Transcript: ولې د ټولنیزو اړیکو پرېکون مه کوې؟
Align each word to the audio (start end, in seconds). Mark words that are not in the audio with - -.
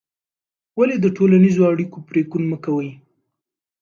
ولې 0.79 0.95
د 1.01 1.05
ټولنیزو 1.17 1.61
اړیکو 1.71 1.97
پرېکون 2.09 2.43
مه 2.51 2.57
کوې؟ 2.63 2.89